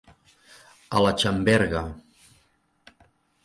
A 0.95 1.03
la 1.07 1.11
xamberga. 1.25 1.85